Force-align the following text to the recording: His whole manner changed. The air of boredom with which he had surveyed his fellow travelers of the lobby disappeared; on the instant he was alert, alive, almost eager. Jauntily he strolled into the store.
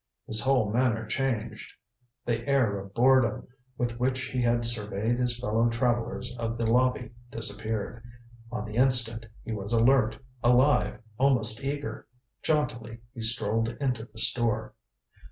His 0.25 0.41
whole 0.41 0.71
manner 0.73 1.05
changed. 1.05 1.71
The 2.25 2.43
air 2.49 2.79
of 2.79 2.91
boredom 2.95 3.47
with 3.77 3.99
which 3.99 4.29
he 4.29 4.41
had 4.41 4.65
surveyed 4.65 5.19
his 5.19 5.37
fellow 5.39 5.69
travelers 5.69 6.35
of 6.39 6.57
the 6.57 6.65
lobby 6.65 7.11
disappeared; 7.29 8.03
on 8.51 8.65
the 8.65 8.77
instant 8.77 9.27
he 9.43 9.51
was 9.51 9.73
alert, 9.73 10.17
alive, 10.43 10.97
almost 11.19 11.63
eager. 11.63 12.07
Jauntily 12.41 12.97
he 13.13 13.21
strolled 13.21 13.67
into 13.79 14.05
the 14.11 14.17
store. 14.17 14.73